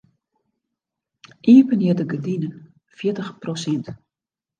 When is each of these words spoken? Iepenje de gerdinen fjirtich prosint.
Iepenje 1.51 1.93
de 1.99 2.05
gerdinen 2.13 2.57
fjirtich 2.97 3.31
prosint. 3.43 3.93